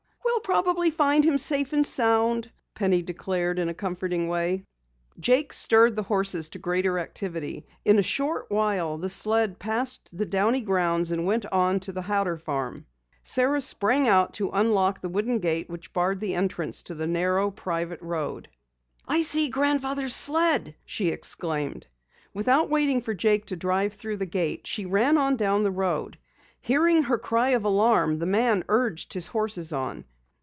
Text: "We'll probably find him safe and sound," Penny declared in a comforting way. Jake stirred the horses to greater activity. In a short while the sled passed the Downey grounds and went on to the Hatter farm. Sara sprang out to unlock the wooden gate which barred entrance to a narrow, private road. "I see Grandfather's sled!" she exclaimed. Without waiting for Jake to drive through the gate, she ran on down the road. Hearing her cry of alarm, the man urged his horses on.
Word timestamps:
"We'll 0.23 0.61
probably 0.63 0.89
find 0.89 1.23
him 1.23 1.37
safe 1.37 1.71
and 1.71 1.85
sound," 1.87 2.51
Penny 2.75 3.01
declared 3.03 3.57
in 3.59 3.69
a 3.69 3.73
comforting 3.75 4.27
way. 4.27 4.65
Jake 5.19 5.53
stirred 5.53 5.95
the 5.95 6.03
horses 6.03 6.49
to 6.49 6.59
greater 6.59 6.97
activity. 6.99 7.67
In 7.85 7.97
a 7.97 8.01
short 8.03 8.47
while 8.49 8.97
the 8.97 9.07
sled 9.09 9.59
passed 9.59 10.15
the 10.17 10.25
Downey 10.25 10.59
grounds 10.61 11.11
and 11.11 11.25
went 11.25 11.45
on 11.45 11.79
to 11.81 11.91
the 11.93 12.01
Hatter 12.01 12.37
farm. 12.37 12.85
Sara 13.23 13.61
sprang 13.61 14.07
out 14.09 14.33
to 14.35 14.49
unlock 14.51 14.99
the 14.99 15.09
wooden 15.09 15.37
gate 15.39 15.69
which 15.69 15.93
barred 15.93 16.21
entrance 16.23 16.81
to 16.83 16.99
a 17.01 17.07
narrow, 17.07 17.49
private 17.51 18.01
road. 18.01 18.49
"I 19.07 19.21
see 19.21 19.49
Grandfather's 19.49 20.15
sled!" 20.15 20.75
she 20.85 21.09
exclaimed. 21.09 21.85
Without 22.33 22.69
waiting 22.69 23.01
for 23.01 23.13
Jake 23.13 23.45
to 23.47 23.55
drive 23.55 23.93
through 23.93 24.17
the 24.17 24.25
gate, 24.25 24.65
she 24.67 24.85
ran 24.85 25.17
on 25.19 25.35
down 25.37 25.63
the 25.63 25.71
road. 25.71 26.17
Hearing 26.59 27.03
her 27.03 27.17
cry 27.19 27.51
of 27.51 27.63
alarm, 27.63 28.17
the 28.19 28.25
man 28.25 28.65
urged 28.67 29.13
his 29.13 29.27
horses 29.27 29.71
on. 29.71 30.03